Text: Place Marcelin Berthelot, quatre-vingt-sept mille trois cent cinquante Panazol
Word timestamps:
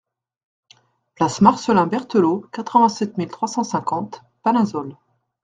Place 1.13 1.41
Marcelin 1.41 1.85
Berthelot, 1.85 2.47
quatre-vingt-sept 2.51 3.19
mille 3.19 3.29
trois 3.29 3.47
cent 3.47 3.63
cinquante 3.63 4.23
Panazol 4.41 4.97